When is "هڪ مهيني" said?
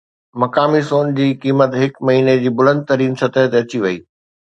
1.83-2.37